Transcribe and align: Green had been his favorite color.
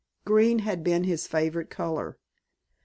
Green 0.25 0.57
had 0.65 0.83
been 0.83 1.03
his 1.03 1.27
favorite 1.27 1.69
color. 1.69 2.17